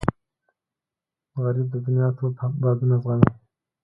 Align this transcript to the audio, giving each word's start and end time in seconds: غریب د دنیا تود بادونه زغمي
غریب 1.41 1.67
د 1.73 1.75
دنیا 1.85 2.07
تود 2.17 2.33
بادونه 2.61 2.95
زغمي 3.03 3.31